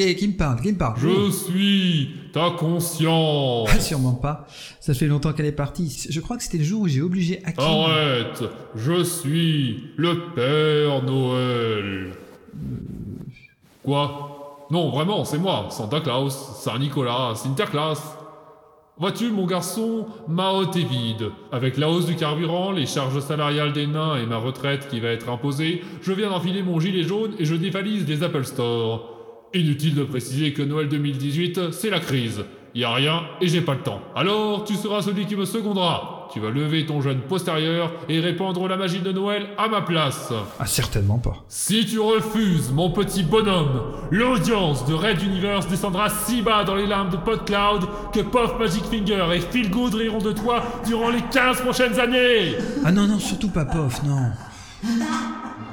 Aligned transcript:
Et 0.00 0.14
qui 0.14 0.28
me 0.28 0.34
parle 0.34 0.60
Qui 0.60 0.72
me 0.72 0.78
parle 0.78 0.98
Je 1.00 1.30
suis 1.30 2.10
ta 2.32 2.50
conscience. 2.50 3.68
Ah, 3.72 3.80
sûrement 3.80 4.14
pas. 4.14 4.46
Ça 4.80 4.94
fait 4.94 5.06
longtemps 5.08 5.32
qu'elle 5.32 5.46
est 5.46 5.52
partie. 5.52 6.06
Je 6.08 6.20
crois 6.20 6.36
que 6.36 6.42
c'était 6.44 6.58
le 6.58 6.64
jour 6.64 6.82
où 6.82 6.88
j'ai 6.88 7.02
obligé 7.02 7.40
Hakim. 7.44 7.64
Arrête 7.64 8.44
Je 8.76 9.02
suis 9.02 9.82
le 9.96 10.32
Père 10.34 11.02
Noël. 11.02 12.12
Quoi? 13.82 14.66
Non, 14.70 14.90
vraiment, 14.90 15.24
c'est 15.24 15.38
moi, 15.38 15.66
Santa 15.70 16.00
Claus, 16.00 16.60
Saint-Nicolas, 16.62 17.32
Sinterklaas. 17.34 18.16
Vois-tu, 18.98 19.30
mon 19.30 19.46
garçon, 19.46 20.06
ma 20.28 20.52
hotte 20.52 20.76
est 20.76 20.84
vide. 20.84 21.30
Avec 21.52 21.76
la 21.76 21.88
hausse 21.88 22.06
du 22.06 22.16
carburant, 22.16 22.72
les 22.72 22.86
charges 22.86 23.20
salariales 23.20 23.72
des 23.72 23.86
nains 23.86 24.16
et 24.16 24.26
ma 24.26 24.36
retraite 24.36 24.88
qui 24.88 25.00
va 25.00 25.08
être 25.08 25.28
imposée, 25.28 25.82
je 26.02 26.12
viens 26.12 26.30
d'enfiler 26.30 26.62
mon 26.62 26.78
gilet 26.80 27.02
jaune 27.04 27.32
et 27.38 27.44
je 27.44 27.54
dévalise 27.54 28.06
les 28.06 28.22
Apple 28.22 28.44
Store. 28.44 29.17
Inutile 29.54 29.94
de 29.94 30.04
préciser 30.04 30.52
que 30.52 30.62
Noël 30.62 30.88
2018, 30.88 31.72
c'est 31.72 31.90
la 31.90 32.00
crise. 32.00 32.44
Y 32.74 32.84
a 32.84 32.92
rien 32.92 33.22
et 33.40 33.48
j'ai 33.48 33.62
pas 33.62 33.72
le 33.74 33.80
temps. 33.80 34.00
Alors, 34.14 34.64
tu 34.64 34.74
seras 34.74 35.00
celui 35.00 35.24
qui 35.26 35.34
me 35.36 35.46
secondera. 35.46 36.28
Tu 36.32 36.38
vas 36.38 36.50
lever 36.50 36.84
ton 36.84 37.00
jeune 37.00 37.20
postérieur 37.20 37.90
et 38.10 38.20
répandre 38.20 38.68
la 38.68 38.76
magie 38.76 39.00
de 39.00 39.10
Noël 39.10 39.46
à 39.56 39.66
ma 39.68 39.80
place. 39.80 40.30
Ah, 40.60 40.66
certainement 40.66 41.18
pas. 41.18 41.42
Si 41.48 41.86
tu 41.86 41.98
refuses, 41.98 42.70
mon 42.70 42.90
petit 42.90 43.22
bonhomme, 43.22 43.92
l'audience 44.10 44.84
de 44.86 44.92
Red 44.92 45.22
Universe 45.22 45.66
descendra 45.66 46.10
si 46.10 46.42
bas 46.42 46.64
dans 46.64 46.76
les 46.76 46.86
larmes 46.86 47.08
de 47.08 47.16
PodCloud 47.16 47.88
que 48.12 48.20
Puff 48.20 48.58
Magic 48.58 48.84
Finger 48.84 49.24
et 49.34 49.40
Phil 49.40 49.70
Good 49.70 49.94
riront 49.94 50.18
de 50.18 50.32
toi 50.32 50.62
durant 50.86 51.08
les 51.08 51.22
15 51.32 51.62
prochaines 51.62 51.98
années 51.98 52.54
Ah 52.84 52.92
non, 52.92 53.06
non, 53.06 53.18
surtout 53.18 53.48
pas 53.48 53.64
Pof, 53.64 54.02
non. 54.04 54.30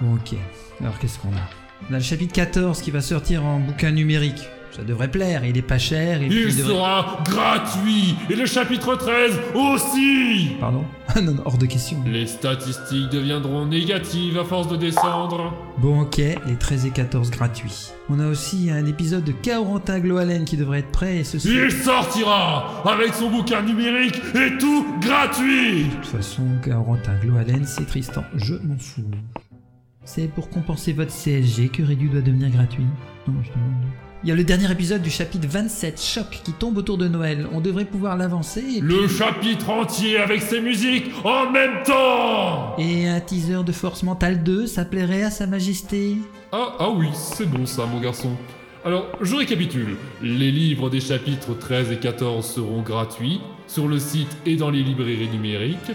Bon, 0.02 0.16
ok. 0.16 0.38
Alors, 0.80 0.98
qu'est-ce 0.98 1.20
qu'on 1.20 1.34
a? 1.34 1.65
On 1.90 1.94
a 1.94 1.98
le 1.98 2.04
chapitre 2.04 2.34
14 2.34 2.82
qui 2.82 2.92
va 2.92 3.02
sortir 3.02 3.46
en 3.46 3.60
bouquin 3.60 3.92
numérique. 3.92 4.42
Ça 4.72 4.84
devrait 4.84 5.10
plaire, 5.10 5.46
il 5.46 5.58
est 5.58 5.62
pas 5.62 5.78
cher. 5.78 6.22
Et 6.22 6.26
Il 6.26 6.48
devrait- 6.58 6.74
sera 6.74 7.20
gratuit 7.24 8.16
Et 8.30 8.36
le 8.36 8.46
chapitre 8.46 8.96
13 8.98 9.40
aussi 9.54 10.50
Pardon 10.60 10.84
Ah 11.16 11.22
non, 11.22 11.34
non, 11.36 11.44
hors 11.46 11.58
de 11.58 11.66
question. 11.66 11.98
Les 12.06 12.28
statistiques 12.28 13.10
deviendront 13.10 13.66
négatives 13.68 14.38
à 14.38 14.44
force 14.44 14.68
de 14.68 14.76
descendre. 14.76 15.54
Bon, 15.78 16.02
ok, 16.02 16.18
les 16.18 16.56
13 16.60 16.88
et 16.88 16.90
14 16.90 17.32
gratuits. 17.32 17.92
On 18.10 18.20
a 18.20 18.28
aussi 18.28 18.70
un 18.70 18.86
épisode 18.86 19.24
de 19.24 19.32
Kaorantin 19.32 20.00
Gloalen 20.00 20.44
qui 20.44 20.58
devrait 20.58 20.80
être 20.80 20.92
prêt 20.92 21.18
et 21.20 21.24
ceci. 21.24 21.48
Il 21.54 21.72
sortira 21.72 22.84
avec 22.86 23.14
son 23.14 23.30
bouquin 23.30 23.62
numérique 23.62 24.20
et 24.36 24.58
tout 24.58 24.86
gratuit 25.00 25.86
De 25.86 25.90
toute 25.96 26.06
façon, 26.08 26.44
Kaorantin 26.66 27.16
Gloalen, 27.22 27.64
c'est 27.66 27.86
Tristan, 27.88 28.26
je 28.36 28.56
m'en 28.56 28.78
fous. 28.78 29.04
C'est 30.06 30.28
pour 30.28 30.50
compenser 30.50 30.94
votre 30.94 31.12
CSG 31.12 31.70
que 31.70 31.82
Redu 31.82 32.10
doit 32.10 32.22
devenir 32.22 32.50
gratuit 32.50 32.86
Non, 33.28 33.34
je 33.44 33.50
demande. 33.50 33.74
Il 34.24 34.30
y 34.30 34.32
a 34.32 34.36
le 34.36 34.44
dernier 34.44 34.72
épisode 34.72 35.02
du 35.02 35.10
chapitre 35.10 35.48
27, 35.48 36.02
Choc, 36.02 36.42
qui 36.44 36.52
tombe 36.54 36.78
autour 36.78 36.98
de 36.98 37.08
Noël. 37.08 37.48
On 37.54 37.60
devrait 37.62 37.86
pouvoir 37.86 38.16
l'avancer. 38.18 38.64
et 38.78 38.82
Le 38.82 39.08
chapitre 39.08 39.70
entier 39.70 40.18
avec 40.18 40.42
ses 40.42 40.62
musiques 40.62 41.12
en 41.24 41.52
même 41.52 41.84
temps 41.84 42.76
Et 42.78 43.08
un 43.08 43.20
teaser 43.20 43.64
de 43.64 43.72
Force 43.72 44.04
Mentale 44.04 44.44
2, 44.44 44.68
ça 44.68 44.86
plairait 44.86 45.24
à 45.24 45.32
Sa 45.32 45.48
Majesté 45.48 46.18
Ah, 46.52 46.76
ah 46.80 46.90
oui, 46.90 47.08
c'est 47.14 47.46
bon 47.50 47.66
ça, 47.66 47.86
mon 47.86 48.00
garçon. 48.00 48.32
Alors, 48.84 49.08
je 49.22 49.36
récapitule. 49.36 49.96
Les 50.22 50.52
livres 50.52 50.90
des 50.92 51.02
chapitres 51.02 51.54
13 51.58 51.92
et 51.92 51.98
14 51.98 52.46
seront 52.46 52.82
gratuits 52.82 53.42
sur 53.68 53.88
le 53.88 53.98
site 54.00 54.38
et 54.46 54.56
dans 54.56 54.70
les 54.70 54.84
librairies 54.84 55.30
numériques. 55.30 55.92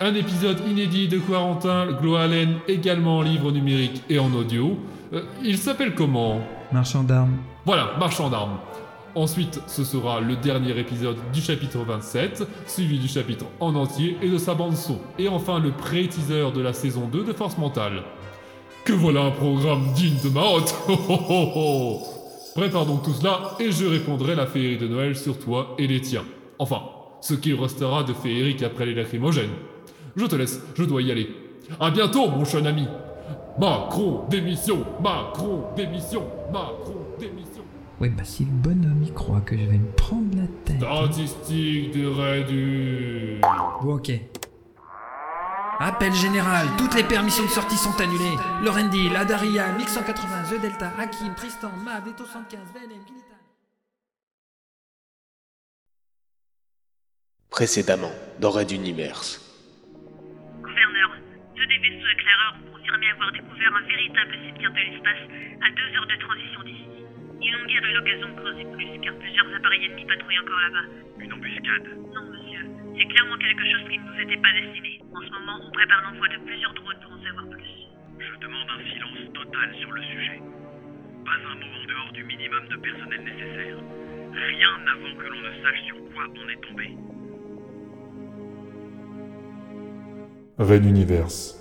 Un 0.00 0.14
épisode 0.14 0.60
inédit 0.68 1.08
de 1.08 1.18
Quarantin 1.18 1.86
Gloalen 2.00 2.58
également 2.68 3.18
en 3.18 3.22
livre 3.22 3.50
numérique 3.50 4.00
et 4.08 4.20
en 4.20 4.32
audio. 4.32 4.78
Euh, 5.12 5.22
il 5.42 5.58
s'appelle 5.58 5.92
comment? 5.96 6.40
Marchand 6.70 7.02
d'armes. 7.02 7.36
Voilà, 7.66 7.90
Marchand 7.98 8.30
d'armes. 8.30 8.58
Ensuite, 9.16 9.60
ce 9.66 9.82
sera 9.82 10.20
le 10.20 10.36
dernier 10.36 10.78
épisode 10.78 11.16
du 11.32 11.40
chapitre 11.40 11.78
27, 11.78 12.46
suivi 12.66 13.00
du 13.00 13.08
chapitre 13.08 13.46
en 13.58 13.74
entier 13.74 14.16
et 14.22 14.28
de 14.28 14.38
sa 14.38 14.54
bande-son. 14.54 15.00
Et 15.18 15.28
enfin, 15.28 15.58
le 15.58 15.72
pré-teaser 15.72 16.52
de 16.54 16.60
la 16.60 16.72
saison 16.72 17.08
2 17.10 17.24
de 17.24 17.32
Force 17.32 17.58
Mentale. 17.58 18.04
Que 18.84 18.92
voilà 18.92 19.22
un 19.22 19.30
programme 19.32 19.92
digne 19.94 20.18
de 20.22 20.28
ma 20.28 20.42
hotte 20.42 20.72
Ho, 20.88 20.92
ho, 20.92 21.18
ho, 21.28 21.52
ho. 21.56 22.02
Prépare 22.54 22.86
donc 22.86 23.02
tout 23.02 23.14
cela 23.14 23.56
et 23.58 23.72
je 23.72 23.84
répondrai 23.84 24.36
la 24.36 24.46
féerie 24.46 24.78
de 24.78 24.86
Noël 24.86 25.16
sur 25.16 25.40
toi 25.40 25.74
et 25.76 25.88
les 25.88 26.00
tiens. 26.00 26.24
Enfin, 26.60 26.82
ce 27.20 27.34
qu'il 27.34 27.60
restera 27.60 28.04
de 28.04 28.12
féerique 28.12 28.62
après 28.62 28.86
les 28.86 28.94
lacrymogènes. 28.94 29.50
Je 30.18 30.26
te 30.26 30.34
laisse, 30.34 30.60
je 30.74 30.82
dois 30.82 31.00
y 31.00 31.12
aller. 31.12 31.30
À 31.78 31.90
bientôt, 31.90 32.28
mon 32.28 32.44
jeune 32.44 32.66
ami 32.66 32.88
Macron, 33.56 34.24
démission 34.28 34.84
Macron, 35.00 35.66
démission 35.76 36.26
Macron, 36.52 37.06
démission 37.20 37.62
Ouais, 38.00 38.08
bah 38.08 38.24
si 38.24 38.44
le 38.44 38.50
bonhomme 38.50 39.04
y 39.04 39.12
croit 39.12 39.40
que 39.42 39.56
je 39.56 39.64
vais 39.64 39.78
me 39.78 39.90
prendre 39.92 40.36
la 40.36 40.48
tête. 40.64 40.78
Statistique 40.78 41.96
de 41.96 42.06
Redu. 42.08 43.40
Bon, 43.80 43.94
ok. 43.94 44.10
Appel 45.78 46.12
général, 46.12 46.66
toutes 46.76 46.96
les 46.96 47.04
permissions 47.04 47.44
de 47.44 47.50
sortie 47.50 47.76
sont 47.76 48.00
annulées. 48.00 48.36
Lorendi, 48.64 49.08
la 49.10 49.24
Daria, 49.24 49.72
Mix 49.76 49.92
180, 49.92 50.26
The 50.50 50.60
Delta, 50.60 50.92
Hakim, 50.98 51.32
Tristan, 51.36 51.70
Mav, 51.84 52.04
Veto 52.04 52.24
115, 52.24 52.58
VNM, 52.74 52.88
Guilitan. 53.06 53.36
Précédemment, 57.50 58.10
dans 58.40 58.50
Red 58.50 58.72
Universe. 58.72 59.47
Des 61.68 61.76
vaisseaux 61.76 62.08
éclaireurs 62.08 62.56
ont 62.64 62.72
confirmé 62.72 63.10
avoir 63.10 63.30
découvert 63.30 63.76
un 63.76 63.84
véritable 63.84 64.32
cimetière 64.40 64.72
de 64.72 64.80
l'espace 64.88 65.20
à 65.60 65.68
deux 65.68 65.90
heures 65.92 66.08
de 66.08 66.16
transition 66.16 66.62
d'ici. 66.64 66.88
Ils 67.44 67.52
n'ont 67.52 67.66
guère 67.68 67.84
eu 67.84 67.92
l'occasion 67.92 68.28
de 68.32 68.40
creuser 68.40 68.64
plus, 68.72 68.88
car 69.04 69.12
plusieurs 69.20 69.54
appareils 69.54 69.84
ennemis 69.84 70.06
patrouillent 70.06 70.40
encore 70.40 70.60
là-bas. 70.64 70.88
Une 71.20 71.32
embuscade 71.34 71.88
Non, 72.08 72.24
monsieur, 72.32 72.64
c'est 72.96 73.04
clairement 73.04 73.36
quelque 73.36 73.64
chose 73.68 73.84
qui 73.84 73.98
ne 73.98 74.04
nous 74.08 74.16
était 74.16 74.40
pas 74.40 74.52
destiné. 74.56 74.96
En 75.12 75.20
ce 75.20 75.28
moment, 75.28 75.60
on 75.60 75.70
prépare 75.70 76.02
l'envoi 76.08 76.28
de 76.28 76.38
plusieurs 76.40 76.72
drones 76.72 77.00
pour 77.04 77.12
en 77.12 77.20
savoir 77.20 77.46
plus. 77.52 77.74
Je 78.16 78.34
demande 78.40 78.68
un 78.72 78.82
silence 78.88 79.32
total 79.34 79.68
sur 79.76 79.92
le 79.92 80.02
sujet. 80.08 80.40
Pas 81.28 81.36
un 81.52 81.54
mot 81.60 81.68
en 81.68 81.84
dehors 81.84 82.12
du 82.16 82.24
minimum 82.24 82.64
de 82.68 82.76
personnel 82.76 83.20
nécessaire. 83.28 83.76
Rien 84.32 84.72
avant 84.88 85.14
que 85.20 85.26
l'on 85.28 85.40
ne 85.44 85.52
sache 85.60 85.84
sur 85.84 85.96
quoi 86.16 86.24
on 86.32 86.48
est 86.48 86.60
tombé. 86.64 86.96
Red 90.56 90.86
Universe. 90.86 91.57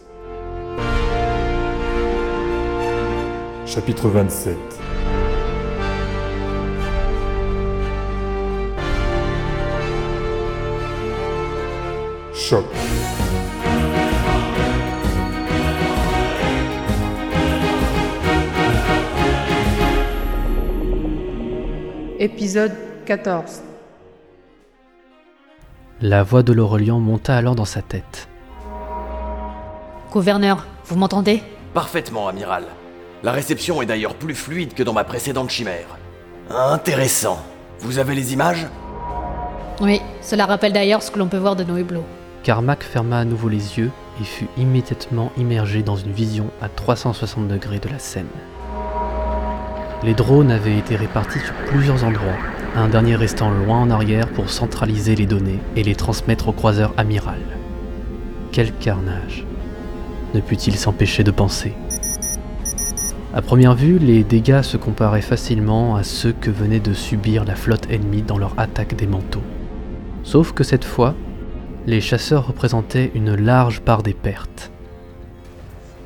Chapitre 3.67 4.07
27 4.07 4.55
Choc. 12.33 12.63
Épisode 22.19 22.71
14. 23.05 23.63
La 25.99 26.23
voix 26.23 26.41
de 26.41 26.53
l'Aurélien 26.53 26.99
monta 26.99 27.35
alors 27.35 27.55
dans 27.55 27.65
sa 27.65 27.81
tête. 27.81 28.29
Gouverneur, 30.13 30.65
vous 30.85 30.95
m'entendez? 30.95 31.43
Parfaitement, 31.73 32.29
amiral. 32.29 32.63
La 33.23 33.31
réception 33.31 33.81
est 33.81 33.87
d'ailleurs 33.87 34.13
plus 34.13 34.35
fluide 34.35 34.75
que 34.75 34.83
dans 34.83 34.93
ma 34.93 35.03
précédente 35.03 35.49
chimère. 35.49 35.97
Intéressant. 36.51 37.39
Vous 37.79 37.97
avez 37.97 38.13
les 38.13 38.33
images? 38.33 38.67
Oui, 39.81 40.01
cela 40.21 40.45
rappelle 40.45 40.71
d'ailleurs 40.71 41.01
ce 41.01 41.09
que 41.09 41.17
l'on 41.17 41.27
peut 41.27 41.37
voir 41.37 41.55
de 41.55 41.63
nos 41.63 41.77
hublots. 41.77 42.05
Carmack 42.43 42.83
ferma 42.83 43.17
à 43.17 43.25
nouveau 43.25 43.49
les 43.49 43.79
yeux 43.79 43.89
et 44.21 44.23
fut 44.23 44.47
immédiatement 44.55 45.31
immergé 45.35 45.81
dans 45.81 45.95
une 45.95 46.11
vision 46.11 46.51
à 46.61 46.69
360 46.69 47.47
degrés 47.47 47.79
de 47.79 47.89
la 47.89 47.97
scène. 47.97 48.27
Les 50.03 50.13
drones 50.13 50.51
avaient 50.51 50.77
été 50.77 50.95
répartis 50.95 51.39
sur 51.39 51.55
plusieurs 51.65 52.03
endroits, 52.03 52.37
un 52.75 52.87
dernier 52.87 53.15
restant 53.15 53.49
loin 53.49 53.79
en 53.79 53.89
arrière 53.89 54.27
pour 54.27 54.51
centraliser 54.51 55.15
les 55.15 55.25
données 55.25 55.59
et 55.75 55.81
les 55.81 55.95
transmettre 55.95 56.49
au 56.49 56.53
croiseur 56.53 56.93
amiral. 56.97 57.39
Quel 58.51 58.71
carnage 58.73 59.43
Ne 60.35 60.39
put-il 60.39 60.77
s'empêcher 60.77 61.23
de 61.23 61.31
penser 61.31 61.73
À 63.33 63.41
première 63.41 63.75
vue, 63.75 63.99
les 63.99 64.23
dégâts 64.23 64.61
se 64.61 64.77
comparaient 64.77 65.21
facilement 65.21 65.97
à 65.97 66.03
ceux 66.03 66.31
que 66.31 66.49
venait 66.49 66.79
de 66.79 66.93
subir 66.93 67.43
la 67.43 67.55
flotte 67.55 67.89
ennemie 67.91 68.21
dans 68.21 68.37
leur 68.37 68.53
attaque 68.57 68.95
des 68.95 69.05
manteaux. 69.05 69.43
Sauf 70.23 70.53
que 70.53 70.63
cette 70.63 70.85
fois, 70.85 71.13
les 71.85 71.99
chasseurs 71.99 72.47
représentaient 72.47 73.11
une 73.15 73.35
large 73.35 73.81
part 73.81 74.01
des 74.01 74.13
pertes. 74.13 74.71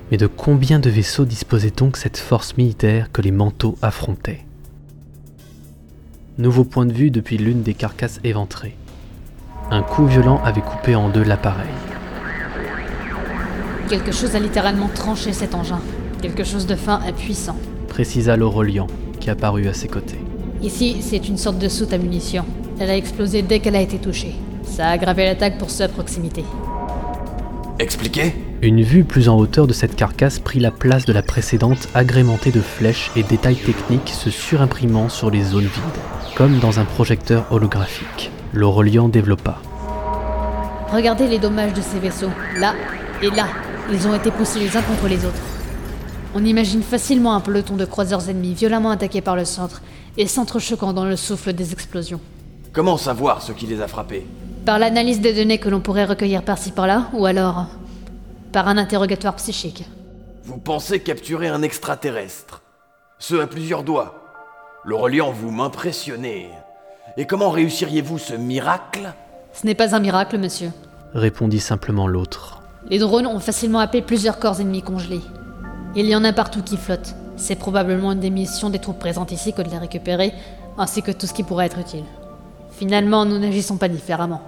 Mais 0.10 0.18
de 0.18 0.28
combien 0.28 0.80
de 0.80 0.90
vaisseaux 0.90 1.26
disposait 1.26 1.72
donc 1.72 1.96
cette 1.96 2.18
force 2.18 2.58
militaire 2.58 3.12
que 3.12 3.22
les 3.22 3.32
manteaux 3.32 3.78
affrontaient? 3.82 4.46
Nouveau 6.38 6.64
point 6.64 6.88
de 6.88 6.94
vue 6.94 7.12
depuis 7.12 7.38
l'une 7.38 7.62
des 7.62 7.76
carcasses 7.76 8.20
éventrées. 8.24 8.76
Un 9.70 9.84
coup 9.84 10.06
violent 10.06 10.42
avait 10.44 10.62
coupé 10.62 10.96
en 10.96 11.10
deux 11.10 11.24
l'appareil. 11.24 11.70
Quelque 13.88 14.12
chose 14.12 14.36
a 14.36 14.40
littéralement 14.40 14.90
tranché 14.94 15.34
cet 15.34 15.54
engin. 15.54 15.80
Quelque 16.22 16.44
chose 16.44 16.68
de 16.68 16.76
fin 16.76 17.02
et 17.08 17.14
puissant. 17.14 17.56
Précisa 17.88 18.38
l'Aurelian, 18.38 18.88
qui 19.20 19.30
apparut 19.30 19.68
à 19.68 19.74
ses 19.74 19.88
côtés. 19.88 20.20
Ici, 20.62 20.98
c'est 21.02 21.28
une 21.28 21.38
sorte 21.38 21.58
de 21.58 21.68
soute 21.68 21.94
à 21.94 21.98
munitions. 21.98 22.46
Elle 22.80 22.92
a 22.92 22.96
explosé 22.96 23.42
dès 23.42 23.60
qu'elle 23.60 23.76
a 23.76 23.82
été 23.82 23.98
touchée. 23.98 24.36
Ça 24.64 24.88
a 24.88 24.92
aggravé 24.92 25.26
l'attaque 25.26 25.58
pour 25.58 25.72
ceux 25.72 25.86
à 25.86 25.88
proximité. 25.88 26.44
Expliquez 27.80 28.36
Une 28.62 28.84
vue 28.84 29.04
plus 29.04 29.28
en 29.28 29.38
hauteur 29.38 29.66
de 29.66 29.74
cette 29.74 29.96
carcasse 29.96 30.38
prit 30.38 30.60
la 30.60 30.70
place 30.70 31.06
de 31.06 31.14
la 31.14 31.24
précédente, 31.24 31.90
agrémentée 31.96 32.52
de 32.52 32.62
flèches 32.62 33.10
et 33.16 33.24
détails 33.24 33.56
techniques 33.56 34.10
se 34.10 34.30
surimprimant 34.30 35.10
sur 35.10 35.32
les 35.32 35.42
zones 35.42 35.64
vides, 35.64 36.36
comme 36.36 36.60
dans 36.60 36.80
un 36.80 36.86
projecteur 36.86 37.48
holographique. 37.50 38.30
L'Aurelian 38.54 39.10
développa. 39.10 39.60
Regardez 40.94 41.28
les 41.28 41.40
dommages 41.40 41.74
de 41.74 41.82
ces 41.82 41.98
vaisseaux. 41.98 42.30
Là 42.60 42.76
et 43.24 43.30
là, 43.32 43.48
ils 43.92 44.08
ont 44.08 44.16
été 44.16 44.30
poussés 44.30 44.60
les 44.60 44.78
uns 44.78 44.82
contre 44.82 45.08
les 45.08 45.26
autres. 45.26 45.51
On 46.34 46.46
imagine 46.46 46.82
facilement 46.82 47.36
un 47.36 47.42
peloton 47.42 47.76
de 47.76 47.84
croiseurs 47.84 48.30
ennemis 48.30 48.54
violemment 48.54 48.92
attaqués 48.92 49.20
par 49.22 49.36
le 49.36 49.44
centre 49.44 49.82
et 50.18 50.28
s'entrechoquant 50.28 50.94
dans 50.94 51.04
le 51.04 51.18
souffle 51.18 51.52
des 51.52 51.74
explosions. 51.74 52.22
Comment 52.72 52.96
savoir 52.96 53.42
ce 53.42 53.52
qui 53.52 53.68
les 53.68 53.82
a 53.82 53.88
frappés 53.90 54.26
Par 54.66 54.80
l'analyse 54.80 55.20
des 55.20 55.34
données 55.34 55.58
que 55.58 55.68
l'on 55.68 55.82
pourrait 55.82 56.06
recueillir 56.06 56.44
par-ci 56.44 56.72
par-là, 56.72 57.10
ou 57.14 57.26
alors 57.26 57.66
par 58.54 58.70
un 58.70 58.78
interrogatoire 58.78 59.36
psychique. 59.36 59.86
Vous 60.44 60.58
pensez 60.58 61.02
capturer 61.02 61.50
un 61.50 61.62
extraterrestre 61.62 62.62
Ce 63.20 63.36
à 63.36 63.48
plusieurs 63.48 63.84
doigts. 63.84 64.24
Le 64.86 64.96
reliant, 64.96 65.32
vous 65.32 65.52
m'impressionnez. 65.52 66.50
Et 67.18 67.26
comment 67.26 67.50
réussiriez-vous 67.50 68.18
ce 68.18 68.34
miracle 68.34 69.14
Ce 69.54 69.66
n'est 69.66 69.76
pas 69.76 69.96
un 69.96 70.00
miracle, 70.00 70.38
monsieur. 70.38 70.72
Répondit 71.14 71.60
simplement 71.60 72.08
l'autre. 72.08 72.62
Les 72.90 73.00
drones 73.00 73.28
ont 73.28 73.40
facilement 73.40 73.80
happé 73.80 74.02
plusieurs 74.02 74.40
corps 74.40 74.62
ennemis 74.62 74.82
congelés. 74.82 75.22
Il 75.94 76.06
y 76.06 76.16
en 76.16 76.24
a 76.24 76.32
partout 76.32 76.62
qui 76.62 76.78
flottent. 76.78 77.16
C'est 77.36 77.58
probablement 77.58 78.14
une 78.14 78.22
des 78.22 78.30
missions 78.30 78.70
des 78.70 78.80
troupes 78.80 79.00
présentes 79.00 79.34
ici 79.34 79.52
que 79.52 79.62
de 79.62 79.70
les 79.70 79.78
récupérer, 79.78 80.34
ainsi 80.78 81.02
que 81.02 81.12
tout 81.12 81.28
ce 81.28 81.34
qui 81.34 81.44
pourrait 81.44 81.66
être 81.66 81.80
utile. 81.80 82.06
Finalement, 82.72 83.26
nous 83.26 83.38
n'agissons 83.38 83.76
pas 83.76 83.90
différemment. 83.90 84.42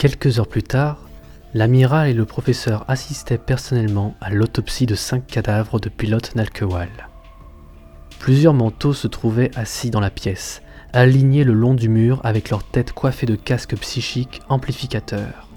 Quelques 0.00 0.38
heures 0.38 0.48
plus 0.48 0.62
tard, 0.62 0.96
l'amiral 1.52 2.08
et 2.08 2.14
le 2.14 2.24
professeur 2.24 2.86
assistaient 2.88 3.36
personnellement 3.36 4.14
à 4.22 4.30
l'autopsie 4.30 4.86
de 4.86 4.94
cinq 4.94 5.26
cadavres 5.26 5.78
de 5.78 5.90
pilotes 5.90 6.34
Nalkewal. 6.36 6.88
Plusieurs 8.18 8.54
manteaux 8.54 8.94
se 8.94 9.08
trouvaient 9.08 9.50
assis 9.56 9.90
dans 9.90 10.00
la 10.00 10.08
pièce, 10.08 10.62
alignés 10.94 11.44
le 11.44 11.52
long 11.52 11.74
du 11.74 11.90
mur 11.90 12.18
avec 12.24 12.48
leurs 12.48 12.64
têtes 12.64 12.94
coiffées 12.94 13.26
de 13.26 13.34
casques 13.34 13.76
psychiques 13.76 14.40
amplificateurs. 14.48 15.48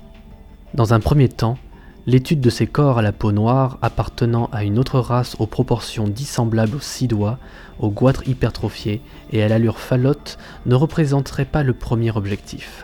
Dans 0.74 0.94
un 0.94 1.00
premier 1.00 1.30
temps, 1.30 1.58
l'étude 2.06 2.42
de 2.42 2.50
ces 2.50 2.68
corps 2.68 2.98
à 2.98 3.02
la 3.02 3.14
peau 3.14 3.32
noire 3.32 3.78
appartenant 3.82 4.50
à 4.52 4.66
une 4.66 4.78
autre 4.78 5.00
race 5.00 5.38
aux 5.40 5.48
proportions 5.48 6.10
dissemblables 6.10 6.76
aux 6.76 6.82
six 6.82 7.08
doigts, 7.08 7.40
aux 7.80 7.92
goitres 7.92 8.28
hypertrophiés 8.28 9.02
et 9.32 9.42
à 9.42 9.48
l'allure 9.48 9.80
falote 9.80 10.38
ne 10.66 10.76
représenterait 10.76 11.46
pas 11.46 11.64
le 11.64 11.74
premier 11.74 12.12
objectif 12.12 12.84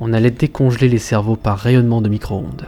on 0.00 0.12
allait 0.12 0.30
décongeler 0.30 0.88
les 0.88 0.98
cerveaux 0.98 1.36
par 1.36 1.58
rayonnement 1.58 2.00
de 2.00 2.08
micro-ondes. 2.08 2.66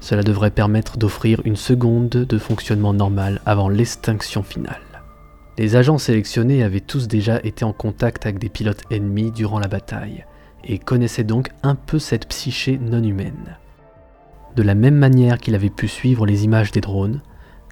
Cela 0.00 0.22
devrait 0.22 0.50
permettre 0.50 0.98
d'offrir 0.98 1.40
une 1.44 1.56
seconde 1.56 2.08
de 2.08 2.38
fonctionnement 2.38 2.92
normal 2.92 3.40
avant 3.46 3.68
l'extinction 3.68 4.42
finale. 4.42 4.80
Les 5.58 5.74
agents 5.74 5.98
sélectionnés 5.98 6.62
avaient 6.62 6.80
tous 6.80 7.08
déjà 7.08 7.40
été 7.42 7.64
en 7.64 7.72
contact 7.72 8.26
avec 8.26 8.38
des 8.38 8.48
pilotes 8.48 8.82
ennemis 8.90 9.30
durant 9.30 9.58
la 9.58 9.68
bataille, 9.68 10.24
et 10.64 10.78
connaissaient 10.78 11.24
donc 11.24 11.50
un 11.62 11.74
peu 11.74 11.98
cette 11.98 12.28
psyché 12.28 12.78
non 12.78 13.02
humaine. 13.02 13.56
De 14.56 14.62
la 14.62 14.74
même 14.74 14.96
manière 14.96 15.38
qu'il 15.38 15.54
avait 15.54 15.70
pu 15.70 15.88
suivre 15.88 16.26
les 16.26 16.44
images 16.44 16.72
des 16.72 16.80
drones, 16.80 17.20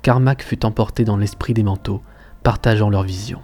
Carmack 0.02 0.42
fut 0.42 0.64
emporté 0.64 1.04
dans 1.04 1.16
l'esprit 1.16 1.54
des 1.54 1.62
manteaux, 1.62 2.02
partageant 2.42 2.90
leur 2.90 3.02
vision. 3.02 3.40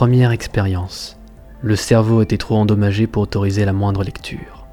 Première 0.00 0.30
expérience. 0.30 1.18
Le 1.60 1.76
cerveau 1.76 2.22
était 2.22 2.38
trop 2.38 2.56
endommagé 2.56 3.06
pour 3.06 3.24
autoriser 3.24 3.66
la 3.66 3.74
moindre 3.74 4.02
lecture. 4.02 4.66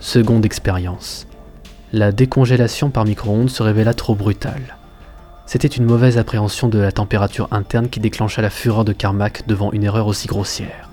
Seconde 0.00 0.46
expérience. 0.46 1.26
La 1.92 2.10
décongélation 2.10 2.90
par 2.90 3.04
micro-ondes 3.04 3.48
se 3.48 3.62
révéla 3.62 3.94
trop 3.94 4.16
brutale. 4.16 4.76
C'était 5.46 5.68
une 5.68 5.84
mauvaise 5.84 6.18
appréhension 6.18 6.68
de 6.68 6.80
la 6.80 6.90
température 6.90 7.46
interne 7.52 7.88
qui 7.88 8.00
déclencha 8.00 8.42
la 8.42 8.50
fureur 8.50 8.84
de 8.84 8.92
Carmack 8.92 9.46
devant 9.46 9.70
une 9.72 9.84
erreur 9.84 10.08
aussi 10.08 10.26
grossière. 10.26 10.85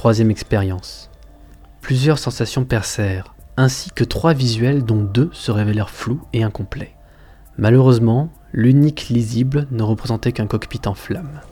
Troisième 0.00 0.30
expérience. 0.30 1.10
Plusieurs 1.82 2.18
sensations 2.18 2.64
percèrent, 2.64 3.34
ainsi 3.58 3.90
que 3.90 4.02
trois 4.02 4.32
visuels 4.32 4.82
dont 4.82 5.02
deux 5.02 5.28
se 5.34 5.50
révélèrent 5.50 5.90
flous 5.90 6.22
et 6.32 6.42
incomplets. 6.42 6.94
Malheureusement, 7.58 8.30
l'unique 8.54 9.10
lisible 9.10 9.66
ne 9.70 9.82
représentait 9.82 10.32
qu'un 10.32 10.46
cockpit 10.46 10.80
en 10.86 10.94
flammes. 10.94 11.42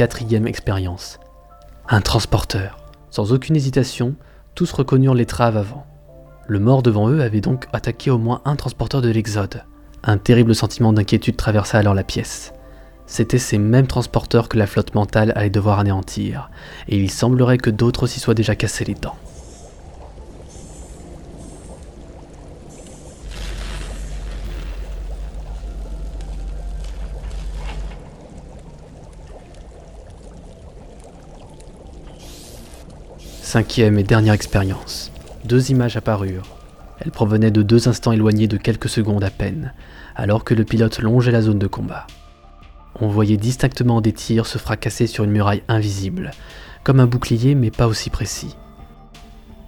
Quatrième 0.00 0.46
expérience. 0.46 1.20
Un 1.86 2.00
transporteur. 2.00 2.78
Sans 3.10 3.34
aucune 3.34 3.54
hésitation, 3.54 4.14
tous 4.54 4.72
reconnurent 4.72 5.12
l'étrave 5.12 5.58
avant. 5.58 5.84
Le 6.46 6.58
mort 6.58 6.82
devant 6.82 7.10
eux 7.10 7.20
avait 7.20 7.42
donc 7.42 7.66
attaqué 7.74 8.10
au 8.10 8.16
moins 8.16 8.40
un 8.46 8.56
transporteur 8.56 9.02
de 9.02 9.10
l'Exode. 9.10 9.62
Un 10.02 10.16
terrible 10.16 10.54
sentiment 10.54 10.94
d'inquiétude 10.94 11.36
traversa 11.36 11.76
alors 11.76 11.92
la 11.92 12.02
pièce. 12.02 12.54
C'étaient 13.04 13.36
ces 13.36 13.58
mêmes 13.58 13.88
transporteurs 13.88 14.48
que 14.48 14.56
la 14.56 14.66
flotte 14.66 14.94
mentale 14.94 15.34
allait 15.36 15.50
devoir 15.50 15.78
anéantir, 15.78 16.48
et 16.88 16.96
il 16.96 17.10
semblerait 17.10 17.58
que 17.58 17.68
d'autres 17.68 18.06
s'y 18.06 18.20
soient 18.20 18.32
déjà 18.32 18.56
cassés 18.56 18.86
les 18.86 18.94
dents. 18.94 19.18
Cinquième 33.50 33.98
et 33.98 34.04
dernière 34.04 34.34
expérience. 34.34 35.10
Deux 35.44 35.72
images 35.72 35.96
apparurent. 35.96 36.56
Elle 37.00 37.10
provenait 37.10 37.50
de 37.50 37.62
deux 37.62 37.88
instants 37.88 38.12
éloignés 38.12 38.46
de 38.46 38.56
quelques 38.56 38.88
secondes 38.88 39.24
à 39.24 39.30
peine, 39.30 39.74
alors 40.14 40.44
que 40.44 40.54
le 40.54 40.62
pilote 40.62 41.00
longeait 41.00 41.32
la 41.32 41.42
zone 41.42 41.58
de 41.58 41.66
combat. 41.66 42.06
On 43.00 43.08
voyait 43.08 43.36
distinctement 43.36 44.00
des 44.00 44.12
tirs 44.12 44.46
se 44.46 44.58
fracasser 44.58 45.08
sur 45.08 45.24
une 45.24 45.32
muraille 45.32 45.64
invisible, 45.66 46.30
comme 46.84 47.00
un 47.00 47.08
bouclier 47.08 47.56
mais 47.56 47.72
pas 47.72 47.88
aussi 47.88 48.08
précis. 48.08 48.54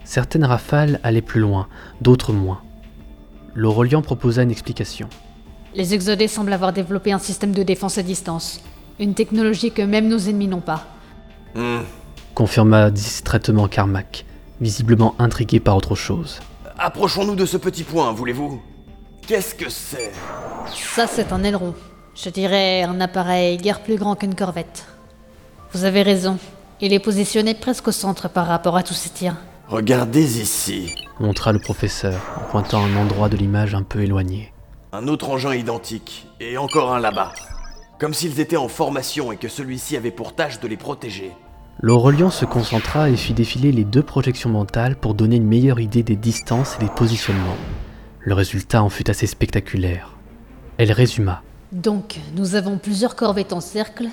Certaines 0.04 0.44
rafales 0.44 1.00
allaient 1.02 1.20
plus 1.20 1.40
loin, 1.40 1.66
d'autres 2.00 2.32
moins. 2.32 2.62
L'Aurelian 3.56 4.00
proposa 4.00 4.44
une 4.44 4.52
explication. 4.52 5.08
Les 5.74 5.92
Exodés 5.92 6.28
semblent 6.28 6.52
avoir 6.52 6.72
développé 6.72 7.10
un 7.10 7.18
système 7.18 7.50
de 7.50 7.64
défense 7.64 7.98
à 7.98 8.04
distance. 8.04 8.60
Une 9.00 9.14
technologie 9.14 9.72
que 9.72 9.82
même 9.82 10.06
nos 10.06 10.18
ennemis 10.18 10.46
n'ont 10.46 10.60
pas. 10.60 10.86
Hmm. 11.56 11.80
Confirma 12.34 12.90
distraitement 12.90 13.68
Carmack, 13.68 14.24
visiblement 14.60 15.14
intrigué 15.18 15.60
par 15.60 15.76
autre 15.76 15.94
chose. 15.94 16.40
Approchons-nous 16.78 17.34
de 17.34 17.44
ce 17.44 17.58
petit 17.58 17.84
point, 17.84 18.10
voulez-vous? 18.12 18.62
Qu'est-ce 19.26 19.54
que 19.54 19.68
c'est? 19.68 20.12
Ça, 20.74 21.06
c'est 21.06 21.32
un 21.32 21.44
aileron. 21.44 21.74
Je 22.14 22.30
dirais 22.30 22.82
un 22.82 23.00
appareil 23.00 23.58
guère 23.58 23.82
plus 23.82 23.96
grand 23.96 24.16
qu'une 24.16 24.34
corvette. 24.34 24.86
Vous 25.72 25.84
avez 25.84 26.02
raison. 26.02 26.38
Il 26.80 26.92
est 26.92 26.98
positionné 26.98 27.54
presque 27.54 27.88
au 27.88 27.92
centre 27.92 28.28
par 28.28 28.46
rapport 28.46 28.76
à 28.76 28.82
tous 28.82 28.94
ces 28.94 29.10
tirs. 29.10 29.36
Regardez 29.68 30.40
ici. 30.40 30.94
montra 31.20 31.52
le 31.52 31.58
professeur 31.58 32.20
en 32.36 32.50
pointant 32.50 32.82
un 32.82 32.96
endroit 32.96 33.28
de 33.28 33.36
l'image 33.36 33.74
un 33.74 33.82
peu 33.82 34.02
éloigné. 34.02 34.52
Un 34.92 35.06
autre 35.06 35.30
engin 35.30 35.54
identique, 35.54 36.26
et 36.40 36.58
encore 36.58 36.92
un 36.92 36.98
là-bas. 36.98 37.32
Comme 37.98 38.14
s'ils 38.14 38.40
étaient 38.40 38.56
en 38.56 38.68
formation 38.68 39.32
et 39.32 39.36
que 39.36 39.48
celui-ci 39.48 39.96
avait 39.96 40.10
pour 40.10 40.34
tâche 40.34 40.60
de 40.60 40.68
les 40.68 40.76
protéger. 40.76 41.32
L'Aurelian 41.84 42.30
se 42.30 42.44
concentra 42.44 43.10
et 43.10 43.16
fit 43.16 43.34
défiler 43.34 43.72
les 43.72 43.82
deux 43.82 44.04
projections 44.04 44.50
mentales 44.50 44.94
pour 44.94 45.14
donner 45.14 45.34
une 45.34 45.48
meilleure 45.48 45.80
idée 45.80 46.04
des 46.04 46.14
distances 46.14 46.76
et 46.76 46.84
des 46.84 46.90
positionnements. 46.90 47.56
Le 48.20 48.34
résultat 48.34 48.84
en 48.84 48.88
fut 48.88 49.10
assez 49.10 49.26
spectaculaire. 49.26 50.16
Elle 50.78 50.92
résuma. 50.92 51.42
Donc, 51.72 52.20
nous 52.36 52.54
avons 52.54 52.78
plusieurs 52.78 53.16
corvettes 53.16 53.52
en 53.52 53.60
cercle, 53.60 54.06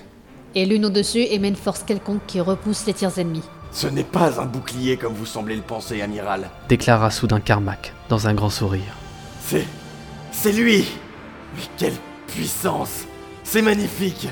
et 0.56 0.66
l'une 0.66 0.84
au-dessus 0.84 1.22
émet 1.30 1.50
une 1.50 1.56
force 1.56 1.84
quelconque 1.84 2.26
qui 2.26 2.42
repousse 2.42 2.88
les 2.88 2.94
tirs 2.96 3.20
ennemis. 3.20 3.44
Ce 3.72 3.86
n'est 3.86 4.04
pas 4.04 4.42
un 4.42 4.48
bouclier 4.48 4.98
comme 4.98 5.14
vous 5.14 5.28
semblez 5.28 5.56
le 5.56 5.62
penser, 5.62 6.02
amiral. 6.02 6.50
Déclara 6.70 7.12
soudain 7.12 7.40
Carmack, 7.40 7.94
dans 8.10 8.28
un 8.28 8.34
grand 8.34 8.50
sourire. 8.50 8.98
C'est. 9.44 9.68
C'est 10.32 10.54
lui 10.54 10.86
Mais 11.56 11.64
quelle 11.78 11.98
puissance 12.26 13.06
C'est 13.44 13.62
magnifique 13.62 14.28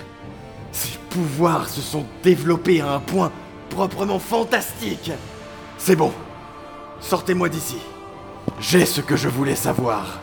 pouvoirs 1.17 1.67
se 1.67 1.81
sont 1.81 2.05
développés 2.21 2.79
à 2.79 2.91
un 2.93 2.99
point 2.99 3.31
proprement 3.71 4.19
fantastique 4.19 5.11
C'est 5.79 5.95
bon. 5.95 6.11
Sortez-moi 6.99 7.49
d'ici. 7.49 7.77
J'ai 8.59 8.85
ce 8.85 9.01
que 9.01 9.15
je 9.15 9.27
voulais 9.27 9.55
savoir. 9.55 10.19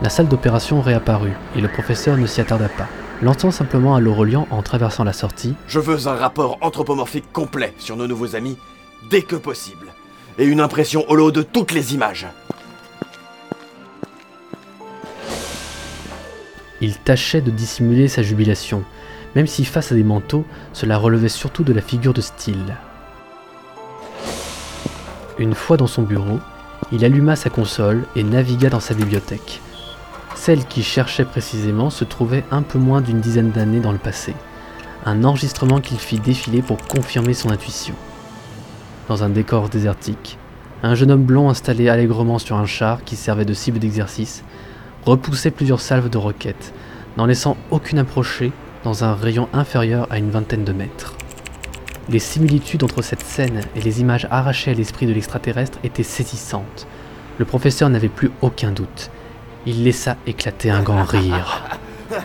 La 0.00 0.10
salle 0.10 0.28
d'opération 0.28 0.80
réapparut, 0.80 1.32
et 1.56 1.60
le 1.60 1.66
professeur 1.66 2.16
ne 2.16 2.26
s'y 2.26 2.40
attarda 2.40 2.68
pas. 2.68 2.86
Lançant 3.20 3.50
simplement 3.50 3.96
à 3.96 4.00
l'Aurelian 4.00 4.46
en 4.52 4.62
traversant 4.62 5.02
la 5.02 5.12
sortie, 5.12 5.56
Je 5.66 5.80
veux 5.80 6.06
un 6.06 6.14
rapport 6.14 6.58
anthropomorphique 6.60 7.32
complet 7.32 7.74
sur 7.78 7.96
nos 7.96 8.06
nouveaux 8.06 8.36
amis, 8.36 8.58
dès 9.10 9.22
que 9.22 9.34
possible. 9.34 9.88
Et 10.38 10.44
une 10.44 10.60
impression 10.60 11.04
holo 11.08 11.32
de 11.32 11.42
toutes 11.42 11.72
les 11.72 11.94
images. 11.94 12.28
il 16.80 16.96
tâchait 16.96 17.40
de 17.40 17.50
dissimuler 17.50 18.08
sa 18.08 18.22
jubilation, 18.22 18.84
même 19.38 19.46
si 19.46 19.64
face 19.64 19.92
à 19.92 19.94
des 19.94 20.02
manteaux, 20.02 20.44
cela 20.72 20.98
relevait 20.98 21.28
surtout 21.28 21.62
de 21.62 21.72
la 21.72 21.80
figure 21.80 22.12
de 22.12 22.20
style. 22.20 22.74
Une 25.38 25.54
fois 25.54 25.76
dans 25.76 25.86
son 25.86 26.02
bureau, 26.02 26.40
il 26.90 27.04
alluma 27.04 27.36
sa 27.36 27.48
console 27.48 28.02
et 28.16 28.24
navigua 28.24 28.68
dans 28.68 28.80
sa 28.80 28.94
bibliothèque. 28.94 29.60
Celle 30.34 30.64
qu'il 30.64 30.82
cherchait 30.82 31.24
précisément 31.24 31.88
se 31.88 32.02
trouvait 32.02 32.42
un 32.50 32.62
peu 32.62 32.80
moins 32.80 33.00
d'une 33.00 33.20
dizaine 33.20 33.52
d'années 33.52 33.78
dans 33.78 33.92
le 33.92 33.98
passé, 33.98 34.34
un 35.06 35.22
enregistrement 35.22 35.80
qu'il 35.80 35.98
fit 35.98 36.18
défiler 36.18 36.60
pour 36.60 36.78
confirmer 36.88 37.32
son 37.32 37.50
intuition. 37.50 37.94
Dans 39.06 39.22
un 39.22 39.28
décor 39.28 39.68
désertique, 39.68 40.36
un 40.82 40.96
jeune 40.96 41.12
homme 41.12 41.22
blond 41.22 41.48
installé 41.48 41.88
allègrement 41.88 42.40
sur 42.40 42.56
un 42.56 42.66
char 42.66 43.04
qui 43.04 43.14
servait 43.14 43.44
de 43.44 43.54
cible 43.54 43.78
d'exercice 43.78 44.42
repoussait 45.06 45.52
plusieurs 45.52 45.80
salves 45.80 46.10
de 46.10 46.18
roquettes, 46.18 46.74
n'en 47.16 47.26
laissant 47.26 47.56
aucune 47.70 48.00
approcher 48.00 48.50
dans 48.88 49.04
un 49.04 49.14
rayon 49.14 49.50
inférieur 49.52 50.06
à 50.08 50.16
une 50.16 50.30
vingtaine 50.30 50.64
de 50.64 50.72
mètres. 50.72 51.12
Les 52.08 52.18
similitudes 52.18 52.82
entre 52.82 53.02
cette 53.02 53.20
scène 53.20 53.60
et 53.76 53.82
les 53.82 54.00
images 54.00 54.26
arrachées 54.30 54.70
à 54.70 54.74
l'esprit 54.74 55.04
de 55.04 55.12
l'extraterrestre 55.12 55.78
étaient 55.84 56.02
saisissantes. 56.02 56.86
Le 57.36 57.44
professeur 57.44 57.90
n'avait 57.90 58.08
plus 58.08 58.30
aucun 58.40 58.70
doute. 58.70 59.10
Il 59.66 59.84
laissa 59.84 60.16
éclater 60.26 60.70
un 60.70 60.82
grand 60.82 61.04
rire. 61.04 61.64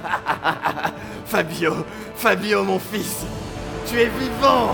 Fabio, 1.26 1.74
Fabio 2.16 2.64
mon 2.64 2.80
fils, 2.80 3.26
tu 3.86 4.00
es 4.00 4.06
vivant 4.06 4.74